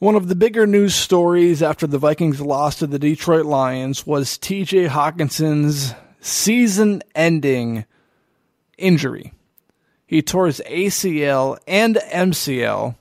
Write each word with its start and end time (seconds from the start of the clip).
One 0.00 0.14
of 0.14 0.28
the 0.28 0.34
bigger 0.34 0.66
news 0.66 0.94
stories 0.94 1.62
after 1.62 1.86
the 1.86 1.98
Vikings 1.98 2.40
lost 2.40 2.78
to 2.78 2.86
the 2.86 2.98
Detroit 2.98 3.44
Lions 3.44 4.06
was 4.06 4.38
TJ 4.38 4.88
Hockenson's 4.88 5.94
season 6.22 7.02
ending 7.14 7.84
injury. 8.78 9.34
He 10.06 10.22
tore 10.22 10.46
his 10.46 10.62
ACL 10.66 11.58
and 11.68 11.96
MCL 11.96 12.96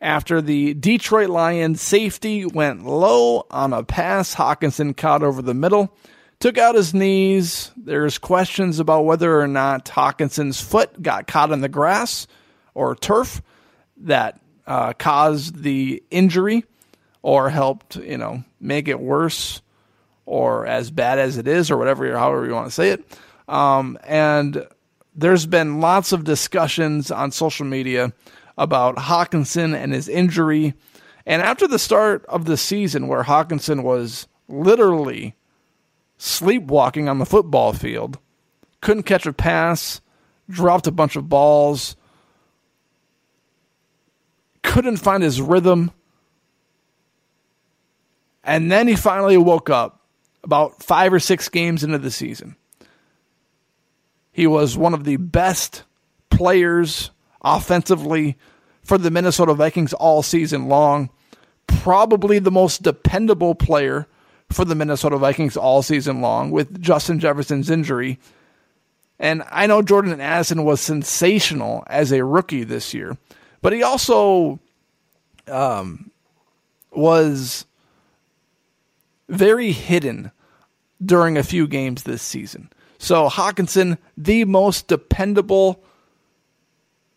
after 0.00 0.40
the 0.40 0.72
Detroit 0.72 1.28
Lions 1.28 1.82
safety 1.82 2.46
went 2.46 2.82
low 2.82 3.44
on 3.50 3.74
a 3.74 3.84
pass 3.84 4.34
Hockenson 4.34 4.96
caught 4.96 5.22
over 5.22 5.42
the 5.42 5.52
middle, 5.52 5.94
took 6.40 6.56
out 6.56 6.76
his 6.76 6.94
knees. 6.94 7.72
There's 7.76 8.16
questions 8.16 8.78
about 8.78 9.04
whether 9.04 9.38
or 9.38 9.48
not 9.48 9.84
Hockenson's 9.84 10.62
foot 10.62 11.02
got 11.02 11.26
caught 11.26 11.52
in 11.52 11.60
the 11.60 11.68
grass 11.68 12.26
or 12.72 12.94
turf 12.94 13.42
that 13.98 14.40
uh, 14.68 14.92
caused 14.92 15.62
the 15.62 16.02
injury 16.10 16.62
or 17.22 17.48
helped, 17.48 17.96
you 17.96 18.18
know, 18.18 18.44
make 18.60 18.86
it 18.86 19.00
worse 19.00 19.62
or 20.26 20.66
as 20.66 20.90
bad 20.90 21.18
as 21.18 21.38
it 21.38 21.48
is 21.48 21.70
or 21.70 21.78
whatever, 21.78 22.16
however 22.16 22.46
you 22.46 22.52
want 22.52 22.66
to 22.66 22.70
say 22.70 22.90
it. 22.90 23.18
Um, 23.48 23.98
and 24.04 24.66
there's 25.16 25.46
been 25.46 25.80
lots 25.80 26.12
of 26.12 26.24
discussions 26.24 27.10
on 27.10 27.32
social 27.32 27.64
media 27.64 28.12
about 28.58 28.96
Hockenson 28.96 29.74
and 29.74 29.92
his 29.92 30.06
injury. 30.06 30.74
And 31.24 31.40
after 31.40 31.66
the 31.66 31.78
start 31.78 32.26
of 32.26 32.44
the 32.44 32.58
season, 32.58 33.08
where 33.08 33.22
Hockenson 33.22 33.82
was 33.82 34.28
literally 34.48 35.34
sleepwalking 36.18 37.08
on 37.08 37.18
the 37.18 37.26
football 37.26 37.72
field, 37.72 38.18
couldn't 38.82 39.04
catch 39.04 39.24
a 39.24 39.32
pass, 39.32 40.02
dropped 40.50 40.86
a 40.86 40.92
bunch 40.92 41.16
of 41.16 41.30
balls, 41.30 41.96
couldn't 44.62 44.98
find 44.98 45.22
his 45.22 45.40
rhythm. 45.40 45.90
And 48.44 48.70
then 48.70 48.88
he 48.88 48.96
finally 48.96 49.36
woke 49.36 49.70
up 49.70 50.00
about 50.42 50.82
five 50.82 51.12
or 51.12 51.20
six 51.20 51.48
games 51.48 51.84
into 51.84 51.98
the 51.98 52.10
season. 52.10 52.56
He 54.32 54.46
was 54.46 54.78
one 54.78 54.94
of 54.94 55.04
the 55.04 55.16
best 55.16 55.82
players 56.30 57.10
offensively 57.42 58.36
for 58.82 58.96
the 58.96 59.10
Minnesota 59.10 59.52
Vikings 59.54 59.92
all 59.92 60.22
season 60.22 60.68
long. 60.68 61.10
Probably 61.66 62.38
the 62.38 62.50
most 62.50 62.82
dependable 62.82 63.54
player 63.54 64.06
for 64.48 64.64
the 64.64 64.74
Minnesota 64.74 65.18
Vikings 65.18 65.56
all 65.56 65.82
season 65.82 66.20
long 66.20 66.50
with 66.50 66.80
Justin 66.80 67.18
Jefferson's 67.20 67.68
injury. 67.68 68.18
And 69.18 69.42
I 69.50 69.66
know 69.66 69.82
Jordan 69.82 70.20
Addison 70.20 70.64
was 70.64 70.80
sensational 70.80 71.84
as 71.88 72.12
a 72.12 72.24
rookie 72.24 72.64
this 72.64 72.94
year. 72.94 73.18
But 73.60 73.72
he 73.72 73.82
also 73.82 74.60
um, 75.48 76.10
was 76.90 77.64
very 79.28 79.72
hidden 79.72 80.30
during 81.04 81.36
a 81.36 81.42
few 81.42 81.66
games 81.66 82.02
this 82.02 82.22
season. 82.22 82.70
So 82.98 83.28
Hockenson, 83.28 83.98
the 84.16 84.44
most 84.44 84.88
dependable 84.88 85.82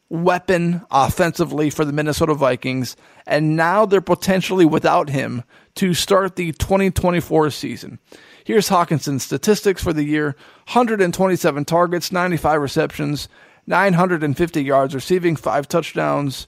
weapon 0.09 0.81
offensively 0.91 1.69
for 1.69 1.85
the 1.85 1.93
Minnesota 1.93 2.33
Vikings, 2.33 2.95
and 3.25 3.55
now 3.55 3.85
they're 3.85 4.01
potentially 4.01 4.65
without 4.65 5.09
him 5.09 5.43
to 5.75 5.93
start 5.93 6.35
the 6.35 6.51
2024 6.51 7.49
season. 7.49 7.97
Here's 8.43 8.69
Hockenson's 8.69 9.23
statistics 9.23 9.81
for 9.81 9.93
the 9.93 10.03
year 10.03 10.35
127 10.65 11.65
targets, 11.65 12.11
95 12.11 12.61
receptions, 12.61 13.29
950 13.67 14.63
yards 14.63 14.95
receiving, 14.95 15.35
five 15.35 15.67
touchdowns, 15.67 16.47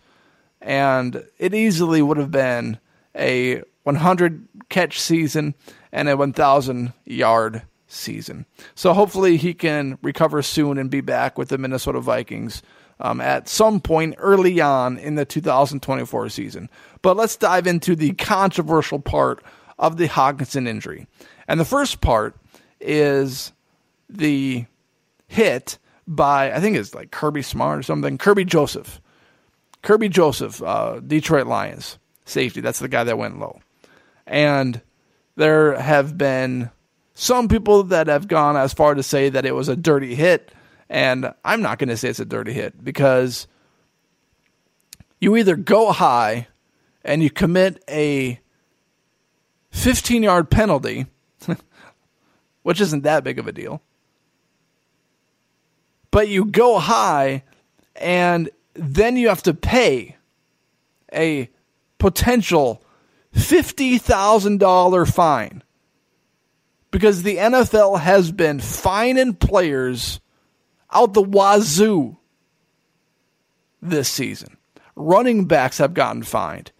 and 0.61 1.23
it 1.37 1.53
easily 1.53 2.01
would 2.01 2.17
have 2.17 2.31
been 2.31 2.79
a 3.15 3.61
100 3.83 4.47
catch 4.69 4.99
season 4.99 5.55
and 5.91 6.09
a 6.09 6.17
1,000 6.17 6.93
yard 7.05 7.63
season. 7.87 8.45
So 8.75 8.93
hopefully 8.93 9.37
he 9.37 9.53
can 9.53 9.97
recover 10.01 10.41
soon 10.41 10.77
and 10.77 10.89
be 10.89 11.01
back 11.01 11.37
with 11.37 11.49
the 11.49 11.57
Minnesota 11.57 11.99
Vikings 11.99 12.61
um, 12.99 13.21
at 13.21 13.47
some 13.47 13.79
point 13.79 14.15
early 14.17 14.59
on 14.61 14.97
in 14.97 15.15
the 15.15 15.25
2024 15.25 16.29
season. 16.29 16.69
But 17.01 17.17
let's 17.17 17.35
dive 17.35 17.67
into 17.67 17.95
the 17.95 18.13
controversial 18.13 18.99
part 18.99 19.43
of 19.77 19.97
the 19.97 20.07
Hockenson 20.07 20.67
injury. 20.67 21.07
And 21.47 21.59
the 21.59 21.65
first 21.65 22.01
part 22.01 22.35
is 22.79 23.51
the 24.09 24.65
hit 25.27 25.77
by 26.07 26.51
I 26.51 26.59
think 26.59 26.77
it's 26.77 26.93
like 26.93 27.11
Kirby 27.11 27.41
Smart 27.41 27.79
or 27.79 27.83
something. 27.83 28.17
Kerby 28.17 28.45
Joseph, 28.45 29.01
Kerby 29.83 30.09
Joseph, 30.09 30.61
uh, 30.61 30.99
Detroit 30.99 31.47
Lions 31.47 31.97
safety. 32.25 32.61
That's 32.61 32.79
the 32.79 32.87
guy 32.87 33.03
that 33.03 33.17
went 33.17 33.39
low, 33.39 33.61
and 34.27 34.81
there 35.35 35.79
have 35.79 36.17
been 36.17 36.69
some 37.13 37.47
people 37.47 37.83
that 37.83 38.07
have 38.07 38.27
gone 38.27 38.57
as 38.57 38.73
far 38.73 38.95
to 38.95 39.03
say 39.03 39.29
that 39.29 39.45
it 39.45 39.55
was 39.55 39.69
a 39.69 39.75
dirty 39.75 40.15
hit, 40.15 40.51
and 40.89 41.33
I'm 41.43 41.61
not 41.61 41.79
going 41.79 41.89
to 41.89 41.97
say 41.97 42.09
it's 42.09 42.19
a 42.19 42.25
dirty 42.25 42.53
hit 42.53 42.83
because 42.83 43.47
you 45.19 45.37
either 45.37 45.55
go 45.55 45.91
high 45.91 46.47
and 47.03 47.21
you 47.21 47.29
commit 47.29 47.83
a 47.89 48.39
15 49.71 50.23
yard 50.23 50.49
penalty, 50.49 51.05
which 52.63 52.81
isn't 52.81 53.03
that 53.03 53.23
big 53.23 53.39
of 53.39 53.47
a 53.47 53.51
deal 53.51 53.81
but 56.13 56.29
you 56.29 56.45
go 56.45 56.77
high 56.77 57.43
and 57.95 58.51
then 58.75 59.17
you 59.17 59.29
have 59.29 59.41
to 59.41 59.51
pay 59.51 60.15
a 61.11 61.49
potential 61.97 62.83
$50,000 63.35 65.11
fine 65.11 65.63
because 66.91 67.23
the 67.23 67.37
NFL 67.37 67.99
has 67.99 68.31
been 68.31 68.59
fining 68.59 69.33
players 69.33 70.19
out 70.91 71.15
the 71.15 71.23
wazoo 71.23 72.15
this 73.81 74.07
season. 74.07 74.57
Running 74.95 75.45
backs 75.45 75.79
have 75.79 75.95
gotten 75.95 76.21
fined. 76.21 76.71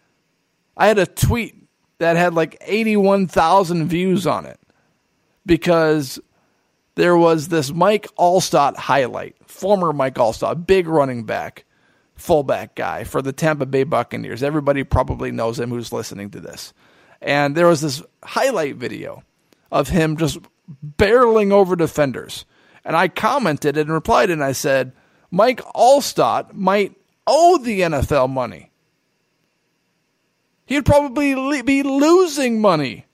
I 0.78 0.86
had 0.86 1.00
a 1.00 1.08
tweet 1.08 1.56
that 1.98 2.18
had 2.18 2.36
like 2.36 2.56
81,000 2.62 3.88
views 3.88 4.28
on 4.28 4.46
it 4.46 4.60
because 5.44 6.20
there 6.96 7.18
was 7.18 7.48
this 7.48 7.72
Mike 7.74 8.08
Alstott 8.18 8.76
highlight, 8.76 9.36
former 9.48 9.94
Mike 9.94 10.16
Alstott, 10.16 10.68
big 10.68 10.88
running 10.88 11.24
back, 11.24 11.66
fullback 12.16 12.76
guy 12.76 13.04
for 13.04 13.22
the 13.22 13.34
Tampa 13.34 13.66
Bay 13.66 13.84
Buccaneers. 13.84 14.44
Everybody 14.44 14.84
probably 14.84 15.32
knows 15.32 15.60
him 15.60 15.70
who's 15.70 15.92
listening 15.92 16.30
to 16.32 16.40
this. 16.40 16.74
And 17.22 17.56
there 17.56 17.68
was 17.68 17.82
this 17.82 18.04
highlight 18.24 18.76
video 18.76 19.24
of 19.72 19.90
him 19.90 20.18
just 20.18 20.40
barreling 20.98 21.52
over 21.52 21.76
defenders. 21.76 22.46
And 22.86 22.96
I 22.96 23.08
commented 23.08 23.78
and 23.78 23.90
replied 23.90 24.30
and 24.30 24.44
I 24.44 24.52
said, 24.52 24.92
Mike 25.32 25.62
Alstott 25.76 26.54
might 26.54 26.96
owe 27.26 27.58
the 27.58 27.82
NFL 27.82 28.30
money. 28.30 28.72
He'd 30.66 30.86
probably 30.86 31.62
be 31.64 31.82
losing 31.82 32.62
money 32.62 33.06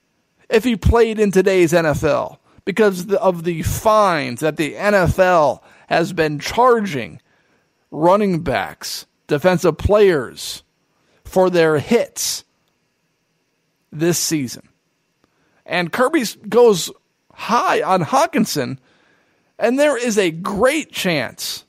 if 0.49 0.63
he 0.63 0.75
played 0.75 1.19
in 1.19 1.31
today's 1.31 1.71
NFL 1.71 2.38
because 2.69 3.11
of 3.15 3.45
the 3.45 3.63
fines 3.63 4.41
that 4.41 4.55
the 4.55 4.75
NFL 4.75 5.63
has 5.87 6.13
been 6.13 6.37
charging 6.37 7.19
running 7.89 8.43
backs, 8.43 9.07
defensive 9.25 9.79
players 9.79 10.61
for 11.23 11.49
their 11.49 11.79
hits. 11.79 12.43
this 13.91 14.19
season. 14.19 14.69
And 15.65 15.91
Kerby 15.91 16.47
goes 16.47 16.91
high 17.33 17.81
on 17.81 18.03
Hockenson, 18.03 18.77
and 19.57 19.79
there 19.79 19.97
is 19.97 20.19
a 20.19 20.29
great 20.29 20.91
chance 20.91 21.65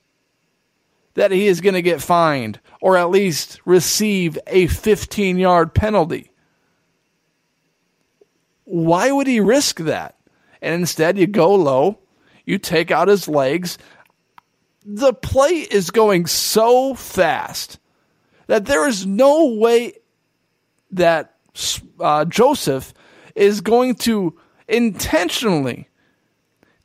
that 1.15 1.31
he 1.31 1.47
is 1.47 1.63
going 1.63 1.73
to 1.73 1.81
get 1.81 2.03
fined 2.03 2.61
or 2.83 2.99
at 2.99 3.09
least 3.09 3.59
receive 3.65 4.39
a 4.47 4.67
15 4.67 5.39
yard 5.39 5.73
penalty. 5.73 6.31
Why 8.65 9.11
would 9.11 9.27
he 9.27 9.41
risk 9.41 9.79
that? 9.79 10.20
And 10.63 10.75
instead, 10.75 11.19
you 11.19 11.27
go 11.27 11.55
low, 11.55 11.99
you 12.45 12.59
take 12.59 12.91
out 12.91 13.09
his 13.09 13.29
legs. 13.29 13.79
The 14.85 15.13
play 15.13 15.67
is 15.71 15.91
going 15.91 16.27
so 16.27 16.95
fast 16.95 17.79
that 18.47 18.67
there 18.67 18.89
is 18.89 19.07
no 19.07 19.47
way 19.55 19.95
that 20.91 21.37
uh, 22.01 22.25
Joseph 22.25 22.93
is 23.35 23.61
going 23.61 23.95
to 23.95 24.39
intentionally 24.69 25.89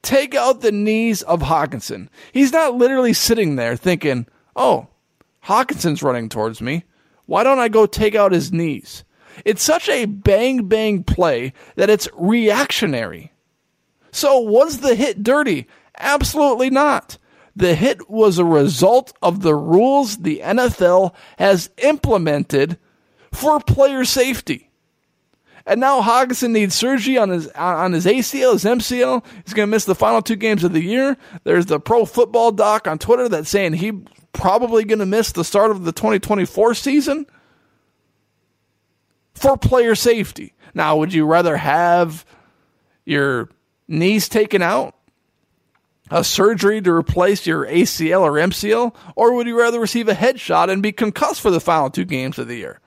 take 0.02 0.36
out 0.36 0.62
the 0.62 0.72
knees 0.72 1.22
of 1.24 1.42
Hockenson. 1.42 2.10
He's 2.32 2.52
not 2.52 2.76
literally 2.76 3.14
sitting 3.14 3.56
there 3.56 3.76
thinking, 3.76 4.28
oh, 4.56 4.88
Hockenson's 5.46 6.04
running 6.04 6.30
towards 6.30 6.62
me. 6.62 6.84
Why 7.26 7.44
don't 7.44 7.60
I 7.60 7.70
go 7.70 7.86
take 7.86 8.14
out 8.14 8.32
his 8.32 8.52
knees? 8.52 9.04
It's 9.44 9.64
such 9.64 9.90
a 9.90 10.06
bang 10.06 10.68
bang 10.68 11.04
play 11.04 11.54
that 11.76 11.90
it's 11.90 12.08
reactionary. 12.16 13.32
So, 14.16 14.40
was 14.40 14.80
the 14.80 14.96
hit 14.96 15.24
dirty? 15.24 15.68
Absolutely 15.98 16.70
not. 16.70 17.18
The 17.54 17.76
hit 17.76 18.10
was 18.10 18.38
a 18.38 18.46
result 18.46 19.12
of 19.22 19.42
the 19.42 19.54
rules 19.54 20.16
the 20.16 20.40
NFL 20.42 21.14
has 21.38 21.70
implemented 21.80 22.78
for 23.34 23.60
player 23.60 24.06
safety. 24.06 24.72
And 25.66 25.82
now 25.82 26.02
Hockenson 26.02 26.52
needs 26.52 26.76
surgery 26.76 27.18
on 27.18 27.28
his 27.28 27.50
on 27.50 27.92
his 27.92 28.06
ACL, 28.06 28.54
his 28.54 28.64
MCL. 28.64 29.22
He's 29.44 29.54
going 29.54 29.68
to 29.68 29.72
miss 29.72 29.84
the 29.84 29.94
final 29.94 30.22
two 30.22 30.38
games 30.38 30.64
of 30.64 30.72
the 30.72 30.82
year. 30.82 31.18
There's 31.44 31.66
the 31.66 31.82
Pro 31.82 32.06
Football 32.06 32.54
Doc 32.54 32.88
on 32.88 32.98
Twitter 32.98 33.28
that's 33.28 33.50
saying 33.50 33.74
he 33.74 34.02
probably 34.32 34.86
going 34.86 35.00
to 35.00 35.06
miss 35.06 35.34
the 35.34 35.44
start 35.44 35.72
of 35.72 35.84
the 35.84 35.92
2024 35.92 36.74
season 36.74 37.26
for 39.34 39.58
player 39.58 39.94
safety. 39.94 40.54
Now, 40.74 40.96
would 40.96 41.14
you 41.14 41.26
rather 41.26 41.58
have 41.58 42.26
your 43.04 43.50
knees 43.88 44.30
taken 44.30 44.62
out, 44.62 44.96
a 46.12 46.24
surgery 46.24 46.82
to 46.82 46.92
replace 46.92 47.48
your 47.48 47.66
ACL 47.66 48.22
or 48.22 48.34
MCL, 48.34 48.96
or 49.16 49.34
would 49.34 49.48
you 49.48 49.58
rather 49.58 49.80
receive 49.80 50.08
a 50.08 50.14
headshot 50.14 50.70
and 50.70 50.84
be 50.84 50.92
concussed 50.92 51.42
for 51.42 51.52
the 51.52 51.60
final 51.60 51.90
two 51.90 52.06
games 52.06 52.38
of 52.38 52.48
the 52.48 52.58
year? 52.58 52.80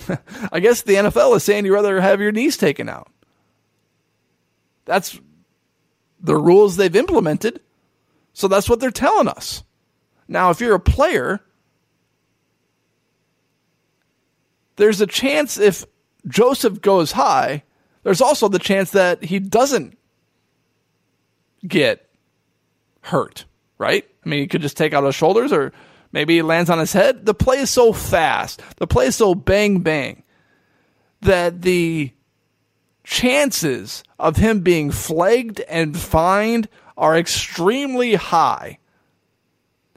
I 0.52 0.60
guess 0.60 0.82
the 0.82 0.94
NFL 0.94 1.36
is 1.36 1.44
saying 1.44 1.64
you'd 1.64 1.74
rather 1.74 2.00
have 2.00 2.20
your 2.20 2.32
knees 2.32 2.56
taken 2.56 2.88
out. 2.88 3.10
That's 4.84 5.18
the 6.20 6.36
rules 6.36 6.76
they've 6.76 6.94
implemented. 6.94 7.60
So 8.32 8.48
that's 8.48 8.68
what 8.68 8.80
they're 8.80 8.90
telling 8.90 9.28
us. 9.28 9.62
Now, 10.28 10.50
if 10.50 10.60
you're 10.60 10.74
a 10.74 10.80
player, 10.80 11.40
there's 14.76 15.00
a 15.00 15.06
chance 15.06 15.58
if 15.58 15.84
Joseph 16.26 16.80
goes 16.80 17.12
high, 17.12 17.62
there's 18.02 18.20
also 18.20 18.48
the 18.48 18.58
chance 18.58 18.90
that 18.90 19.24
he 19.24 19.38
doesn't 19.38 19.96
get 21.68 22.08
hurt, 23.02 23.44
right? 23.78 24.06
I 24.24 24.28
mean, 24.28 24.40
he 24.40 24.46
could 24.46 24.62
just 24.62 24.76
take 24.76 24.92
out 24.92 25.04
his 25.04 25.14
shoulders 25.14 25.52
or 25.52 25.72
maybe 26.12 26.34
he 26.34 26.42
lands 26.42 26.70
on 26.70 26.78
his 26.78 26.92
head. 26.92 27.26
The 27.26 27.34
play 27.34 27.58
is 27.58 27.70
so 27.70 27.92
fast, 27.92 28.62
the 28.76 28.86
play 28.86 29.06
is 29.06 29.16
so 29.16 29.34
bang 29.34 29.80
bang 29.80 30.22
that 31.20 31.62
the 31.62 32.12
chances 33.04 34.02
of 34.18 34.36
him 34.36 34.60
being 34.60 34.90
flagged 34.90 35.60
and 35.60 35.96
fined 35.96 36.68
are 36.96 37.16
extremely 37.16 38.14
high 38.14 38.78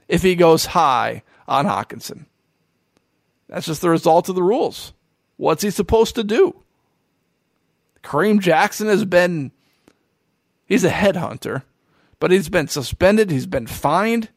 if 0.08 0.22
he 0.22 0.34
goes 0.34 0.66
high 0.66 1.22
on 1.48 1.66
Hockenson. 1.66 2.26
That's 3.48 3.66
just 3.66 3.80
the 3.80 3.90
result 3.90 4.28
of 4.28 4.36
the 4.36 4.42
rules. 4.42 4.92
What's 5.36 5.62
he 5.62 5.70
supposed 5.70 6.14
to 6.14 6.24
do? 6.24 6.54
Kareem 8.04 8.40
Jackson 8.40 8.86
has 8.86 9.04
been, 9.04 9.50
he's 10.70 10.84
a 10.84 10.90
headhunter, 10.90 11.64
but 12.18 12.30
he's 12.30 12.48
been 12.48 12.68
suspended, 12.68 13.30
he's 13.30 13.46
been 13.46 13.66
fined 13.66 14.30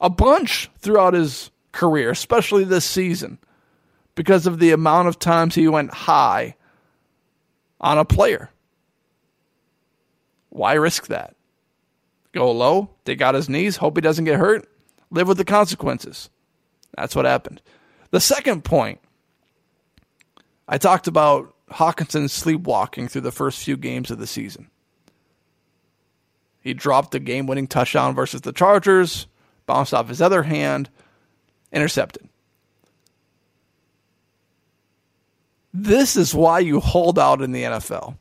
a 0.00 0.10
bunch 0.10 0.68
throughout 0.78 1.14
his 1.14 1.50
career, 1.72 2.10
especially 2.10 2.64
this 2.64 2.84
season, 2.84 3.38
because 4.14 4.46
of 4.46 4.58
the 4.58 4.72
amount 4.72 5.08
of 5.08 5.18
times 5.18 5.54
he 5.54 5.68
went 5.68 5.94
high 5.94 6.56
on 7.80 7.96
a 7.96 8.04
player. 8.04 8.50
Why 10.50 10.74
risk 10.74 11.06
that? 11.06 11.36
Go 12.32 12.50
low, 12.50 12.90
dig 13.04 13.22
out 13.22 13.34
his 13.34 13.48
knees, 13.48 13.76
hope 13.76 13.96
he 13.96 14.00
doesn't 14.00 14.24
get 14.24 14.38
hurt, 14.38 14.68
live 15.10 15.28
with 15.28 15.38
the 15.38 15.44
consequences. 15.44 16.28
That's 16.96 17.14
what 17.14 17.24
happened. 17.24 17.62
The 18.10 18.20
second 18.20 18.64
point, 18.64 19.00
I 20.66 20.78
talked 20.78 21.06
about 21.06 21.54
Hockenson 21.70 22.28
sleepwalking 22.28 23.08
through 23.08 23.20
the 23.22 23.32
first 23.32 23.62
few 23.62 23.76
games 23.76 24.10
of 24.10 24.18
the 24.18 24.26
season. 24.26 24.70
He 26.68 26.74
dropped 26.74 27.12
the 27.12 27.18
game 27.18 27.46
winning 27.46 27.66
touchdown 27.66 28.14
versus 28.14 28.42
the 28.42 28.52
Chargers, 28.52 29.26
bounced 29.64 29.94
off 29.94 30.10
his 30.10 30.20
other 30.20 30.42
hand, 30.42 30.90
intercepted. 31.72 32.28
This 35.72 36.14
is 36.14 36.34
why 36.34 36.58
you 36.58 36.80
hold 36.80 37.18
out 37.18 37.40
in 37.40 37.52
the 37.52 37.62
NFL 37.62 38.18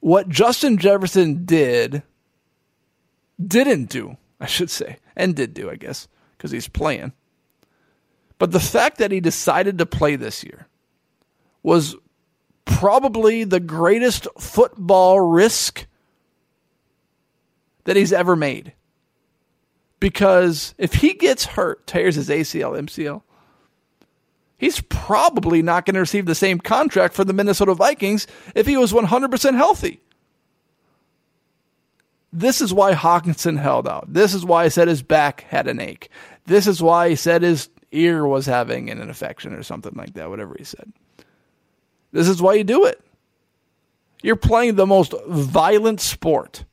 what 0.00 0.30
Justin 0.30 0.78
Jefferson 0.78 1.44
did, 1.44 2.02
didn't 3.46 3.90
do, 3.90 4.16
I 4.40 4.46
should 4.46 4.70
say, 4.70 4.96
and 5.14 5.36
did 5.36 5.52
do, 5.52 5.70
I 5.70 5.76
guess, 5.76 6.08
because 6.34 6.50
he's 6.50 6.66
playing. 6.66 7.12
But 8.38 8.52
the 8.52 8.58
fact 8.58 8.96
that 8.96 9.12
he 9.12 9.20
decided 9.20 9.76
to 9.76 9.84
play 9.84 10.16
this 10.16 10.42
year 10.42 10.66
was 11.62 11.94
probably 12.64 13.44
the 13.44 13.60
greatest 13.60 14.26
football 14.38 15.20
risk 15.20 15.86
that 17.88 17.96
he's 17.96 18.12
ever 18.12 18.36
made. 18.36 18.74
Because 19.98 20.74
if 20.76 20.92
he 20.92 21.14
gets 21.14 21.46
hurt, 21.46 21.86
tears 21.86 22.16
his 22.16 22.28
ACL, 22.28 22.78
MCL, 22.78 23.22
he's 24.58 24.82
probably 24.82 25.62
not 25.62 25.86
going 25.86 25.94
to 25.94 26.00
receive 26.00 26.26
the 26.26 26.34
same 26.34 26.58
contract 26.58 27.14
for 27.14 27.24
the 27.24 27.32
Minnesota 27.32 27.72
Vikings 27.72 28.26
if 28.54 28.66
he 28.66 28.76
was 28.76 28.92
100% 28.92 29.54
healthy. 29.54 30.02
This 32.30 32.60
is 32.60 32.74
why 32.74 32.92
Hockenson 32.92 33.58
held 33.58 33.88
out. 33.88 34.12
This 34.12 34.34
is 34.34 34.44
why 34.44 34.64
he 34.64 34.70
said 34.70 34.88
his 34.88 35.02
back 35.02 35.46
had 35.48 35.66
an 35.66 35.80
ache. 35.80 36.10
This 36.44 36.66
is 36.66 36.82
why 36.82 37.08
he 37.08 37.16
said 37.16 37.40
his 37.40 37.70
ear 37.90 38.26
was 38.26 38.44
having 38.44 38.90
an 38.90 39.00
infection 39.00 39.54
or 39.54 39.62
something 39.62 39.94
like 39.96 40.12
that, 40.12 40.28
whatever 40.28 40.54
he 40.58 40.64
said. 40.64 40.92
This 42.12 42.28
is 42.28 42.42
why 42.42 42.52
you 42.52 42.64
do 42.64 42.84
it. 42.84 43.00
You're 44.22 44.36
playing 44.36 44.74
the 44.74 44.86
most 44.86 45.14
violent 45.26 46.02
sport 46.02 46.66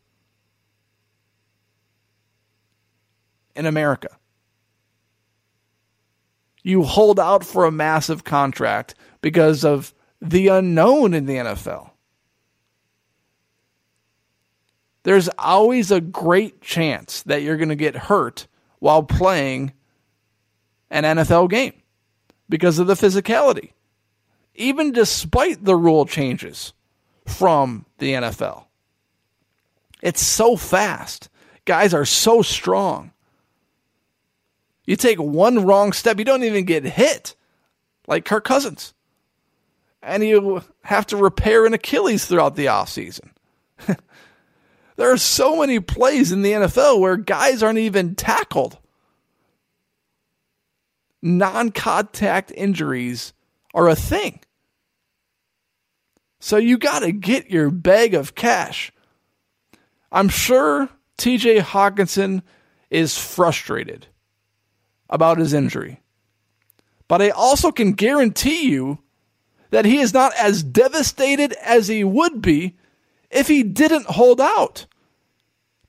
in 3.55 3.65
America 3.65 4.17
you 6.65 6.81
hold 6.81 7.19
out 7.19 7.45
for 7.45 7.65
a 7.65 7.71
massive 7.71 8.24
contract 8.24 8.95
because 9.21 9.63
of 9.63 9.93
the 10.19 10.47
unknown 10.47 11.13
in 11.13 11.27
the 11.27 11.35
NFL. 11.35 11.91
There's 15.03 15.29
always 15.38 15.91
a 15.91 16.01
great 16.01 16.62
chance 16.62 17.21
that 17.24 17.43
you're 17.43 17.57
going 17.57 17.69
to 17.69 17.75
get 17.75 17.95
hurt 17.95 18.47
while 18.79 19.03
playing 19.03 19.74
an 20.89 21.03
NFL 21.03 21.51
game 21.51 21.74
because 22.50 22.79
of 22.79 22.88
the 22.88 22.95
physicality. 22.95 23.74
Even 24.55 24.91
despite 24.91 25.63
the 25.63 25.75
rule 25.75 26.07
changes 26.07 26.74
from 27.27 27.85
the 28.00 28.13
NFL, 28.13 28.65
it's 30.01 30.24
so 30.24 30.55
fast. 30.55 31.29
Guys 31.65 31.93
are 31.93 32.05
so 32.05 32.41
strong. 32.41 33.12
You 34.85 34.95
take 34.95 35.19
one 35.19 35.65
wrong 35.65 35.93
step, 35.93 36.19
you 36.19 36.25
don't 36.25 36.43
even 36.43 36.65
get 36.65 36.83
hit 36.83 37.35
like 38.07 38.25
Kirk 38.25 38.43
Cousins. 38.43 38.93
And 40.01 40.23
you 40.23 40.61
have 40.83 41.07
to 41.07 41.17
repair 41.17 41.65
an 41.65 41.73
Achilles 41.73 42.25
throughout 42.25 42.55
the 42.55 42.67
offseason. 42.67 43.29
there 44.95 45.11
are 45.11 45.17
so 45.17 45.59
many 45.59 45.79
plays 45.79 46.31
in 46.31 46.43
the 46.43 46.51
NFL 46.51 46.99
where 46.99 47.17
guys 47.17 47.63
aren't 47.63 47.79
even 47.79 48.13
tackled. 48.13 48.77
Non 51.23 51.71
contact 51.71 52.51
injuries 52.55 53.33
are 53.73 53.89
a 53.89 53.95
thing. 53.95 54.39
So 56.39 56.57
you 56.57 56.77
got 56.77 56.99
to 56.99 57.11
get 57.11 57.49
your 57.49 57.71
bag 57.71 58.13
of 58.13 58.35
cash. 58.35 58.91
I'm 60.11 60.29
sure 60.29 60.87
TJ 61.17 61.61
Hockenson 61.61 62.43
is 62.91 63.17
frustrated 63.17 64.05
about 65.09 65.38
his 65.38 65.53
injury. 65.53 66.01
But 67.07 67.21
I 67.21 67.29
also 67.29 67.71
can 67.71 67.93
guarantee 67.93 68.69
you 68.69 69.00
that 69.69 69.85
he 69.85 70.00
is 70.00 70.13
not 70.13 70.33
as 70.35 70.63
devastated 70.63 71.53
as 71.53 71.88
he 71.88 72.03
would 72.03 72.41
be 72.41 72.75
if 73.29 73.47
he 73.47 73.63
didn't 73.63 74.05
hold 74.07 74.41
out. 74.41 74.85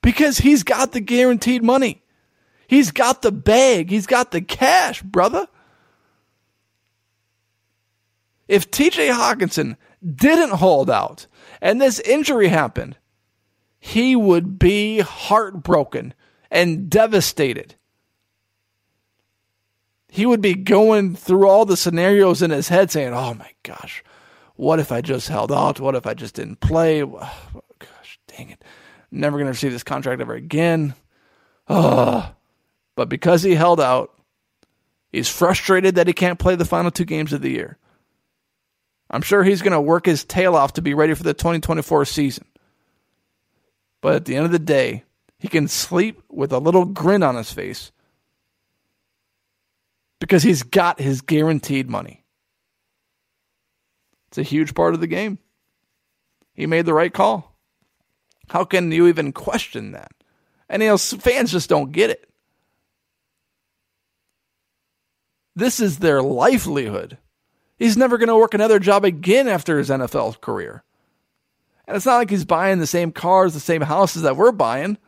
Because 0.02 0.38
he's 0.38 0.62
got 0.62 0.92
the 0.92 1.00
guaranteed 1.00 1.62
money. 1.62 2.02
He's 2.68 2.90
got 2.90 3.23
the 3.23 3.32
bag. 3.32 3.90
He's 3.90 4.06
got 4.06 4.30
the 4.30 4.40
cash, 4.40 5.02
brother. 5.02 5.46
If 8.49 8.70
TJ 8.70 9.12
Hockenson 9.12 9.76
didn't 10.04 10.50
hold 10.50 10.90
out 10.90 11.26
and 11.61 11.80
this 11.80 11.99
injury 12.00 12.49
happened, 12.49 12.96
he 13.78 14.14
would 14.16 14.58
be 14.58 15.00
heartbroken 15.00 16.14
and 16.50 16.88
devastated. 16.88 17.75
He 20.16 20.25
would 20.25 20.40
be 20.40 20.54
going 20.54 21.14
through 21.14 21.46
all 21.46 21.66
the 21.66 21.76
scenarios 21.76 22.40
in 22.40 22.50
his 22.50 22.68
head 22.68 22.90
saying, 22.90 23.12
Oh 23.12 23.35
my 23.35 23.50
gosh, 23.62 24.02
what 24.54 24.78
if 24.78 24.90
I 24.90 25.02
just 25.02 25.28
held 25.28 25.52
out? 25.52 25.78
What 25.78 25.94
if 25.94 26.06
I 26.06 26.14
just 26.14 26.37
didn't 26.37 26.61
play? 26.61 27.02
Oh 27.12 27.62
gosh, 27.78 28.18
dang 28.26 28.49
it. 28.49 28.64
Never 29.11 29.37
going 29.37 29.44
to 29.44 29.50
receive 29.50 29.73
this 29.73 29.82
contract 29.82 30.23
ever 30.23 30.32
again. 30.32 30.94
Oh. 31.68 32.32
But 32.94 33.11
because 33.11 33.42
he 33.42 33.54
held 33.54 33.78
out, 33.78 34.11
he's 35.12 35.28
frustrated 35.28 35.96
that 35.96 36.06
he 36.06 36.14
can't 36.14 36.38
play 36.38 36.56
the 36.56 36.64
final 36.64 36.90
two 36.90 37.04
games 37.04 37.35
of 37.35 37.42
the 37.42 37.50
year. 37.50 37.76
I'm 39.11 39.20
sure 39.20 39.44
he's 39.44 39.61
going 39.61 39.75
to 39.75 39.80
work 39.82 40.06
his 40.06 40.25
tail 40.25 40.56
off 40.56 40.73
to 40.75 40.82
be 40.82 40.94
ready 40.94 41.12
for 41.12 41.25
the 41.25 41.35
2024 41.35 42.06
season. 42.06 42.46
But 44.00 44.14
at 44.14 44.25
the 44.25 44.35
end 44.35 44.46
of 44.46 44.52
the 44.52 44.58
day, 44.58 45.04
he 45.38 45.49
can 45.49 45.68
sleep 45.68 46.23
with 46.30 46.52
a 46.54 46.58
little 46.58 46.87
grin 46.87 47.23
on 47.23 47.35
his 47.35 47.52
face 47.52 47.92
because 50.20 50.42
he's 50.42 50.62
got 50.62 51.00
his 51.00 51.20
guaranteed 51.20 51.88
money. 51.88 52.25
It's 54.28 54.38
a 54.38 54.42
huge 54.42 54.75
part 54.75 54.94
of 54.94 55.00
the 55.00 55.06
game. 55.06 55.38
He 56.54 56.66
made 56.66 56.87
the 56.87 56.94
right 56.94 57.12
call. 57.12 57.56
How 58.49 58.64
can 58.64 58.90
you 58.92 59.06
even 59.08 59.32
question 59.32 59.92
that? 59.92 60.12
And 60.68 60.82
you 60.82 60.88
know, 60.88 60.99
fans 60.99 61.52
just 61.52 61.68
don't 61.68 61.92
get 61.92 62.11
it. 62.11 62.28
This 65.54 65.80
is 65.80 65.99
their 65.99 66.23
livelihood. 66.23 67.18
He's 67.78 67.96
never 67.96 68.18
going 68.18 68.28
to 68.28 68.37
work 68.37 68.54
another 68.54 68.78
job 68.78 69.04
again 69.04 69.49
after 69.49 69.78
his 69.78 69.90
NFL 69.90 70.40
career. 70.40 70.82
And 71.87 71.96
it's 71.96 72.06
not 72.06 72.16
like 72.16 72.30
he's 72.30 72.44
buying 72.44 72.78
the 72.78 72.87
same 72.87 73.12
cars, 73.12 73.54
the 73.54 73.61
same 73.61 73.82
houses 73.82 74.23
that 74.23 74.37
we're 74.37 74.52
buying. 74.52 74.99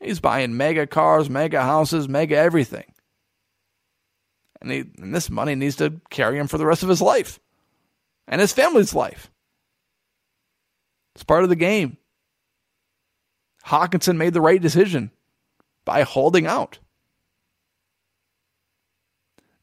He's 0.00 0.20
buying 0.20 0.56
mega 0.56 0.86
cars, 0.86 1.28
mega 1.28 1.62
houses, 1.62 2.08
mega 2.08 2.36
everything. 2.36 2.84
And, 4.60 4.70
he, 4.70 4.84
and 4.98 5.14
this 5.14 5.30
money 5.30 5.54
needs 5.54 5.76
to 5.76 6.00
carry 6.10 6.38
him 6.38 6.48
for 6.48 6.58
the 6.58 6.66
rest 6.66 6.82
of 6.82 6.88
his 6.88 7.02
life 7.02 7.38
and 8.26 8.40
his 8.40 8.52
family's 8.52 8.94
life. 8.94 9.30
It's 11.14 11.24
part 11.24 11.44
of 11.44 11.48
the 11.48 11.56
game. 11.56 11.96
Hockenson 13.66 14.16
made 14.16 14.34
the 14.34 14.40
right 14.40 14.60
decision 14.60 15.10
by 15.84 16.02
holding 16.02 16.46
out 16.46 16.78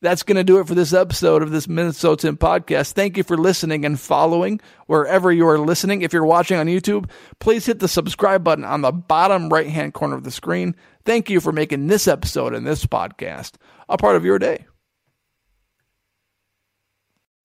that's 0.06 0.24
going 0.24 0.36
to 0.36 0.44
do 0.44 0.60
it 0.60 0.68
for 0.68 0.76
this 0.76 0.94
episode 0.94 1.42
of 1.42 1.52
this 1.52 1.68
Minnesotan 1.68 2.38
podcast. 2.38 2.94
Thank 2.94 3.18
you 3.18 3.24
for 3.24 3.38
listening 3.38 3.86
and 3.86 4.00
following 4.00 4.62
wherever 4.86 5.32
you 5.32 5.48
are 5.48 5.58
listening. 5.58 6.02
If 6.02 6.14
you're 6.14 6.26
watching 6.26 6.58
on 6.58 6.68
YouTube, 6.68 7.10
please 7.40 7.66
hit 7.66 7.80
the 7.80 7.88
subscribe 7.88 8.44
button 8.44 8.64
on 8.64 8.82
the 8.82 8.92
bottom 8.92 9.50
right 9.50 9.68
hand 9.68 9.94
corner 9.94 10.16
of 10.16 10.24
the 10.24 10.32
screen. 10.32 10.76
Thank 11.04 11.30
you 11.30 11.42
for 11.42 11.52
making 11.52 11.88
this 11.88 12.08
episode 12.08 12.54
and 12.54 12.66
this 12.66 12.86
podcast 12.86 13.54
a 13.90 13.98
part 13.98 14.16
of 14.16 14.24
your 14.24 14.40
day. 14.40 14.66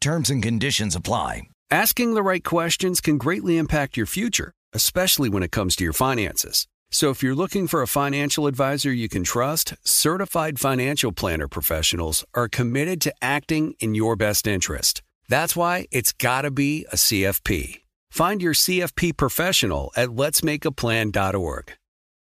Terms 0.00 0.30
and 0.30 0.42
conditions 0.42 0.96
apply. 0.96 1.42
Asking 1.70 2.14
the 2.14 2.22
right 2.22 2.42
questions 2.42 3.02
can 3.02 3.18
greatly 3.18 3.58
impact 3.58 3.98
your 3.98 4.06
future, 4.06 4.50
especially 4.72 5.28
when 5.28 5.42
it 5.42 5.52
comes 5.52 5.76
to 5.76 5.84
your 5.84 5.92
finances. 5.92 6.66
So 6.90 7.10
if 7.10 7.22
you're 7.22 7.34
looking 7.34 7.68
for 7.68 7.82
a 7.82 7.86
financial 7.86 8.46
advisor 8.46 8.90
you 8.90 9.10
can 9.10 9.24
trust, 9.24 9.74
certified 9.84 10.58
financial 10.58 11.12
planner 11.12 11.48
professionals 11.48 12.24
are 12.34 12.48
committed 12.48 13.02
to 13.02 13.14
acting 13.20 13.74
in 13.78 13.94
your 13.94 14.16
best 14.16 14.46
interest. 14.46 15.02
That's 15.28 15.54
why 15.54 15.86
it's 15.90 16.12
got 16.12 16.42
to 16.42 16.50
be 16.50 16.86
a 16.90 16.96
CFP. 16.96 17.82
Find 18.10 18.42
your 18.42 18.54
CFP 18.54 19.16
professional 19.16 19.92
at 19.96 20.08
letsmakeaplan.org. 20.08 21.72